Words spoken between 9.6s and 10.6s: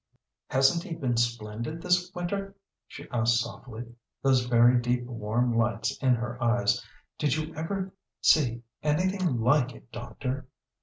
it, doctor?"